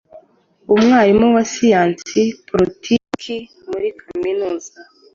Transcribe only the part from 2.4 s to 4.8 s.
politiki muri kaminuza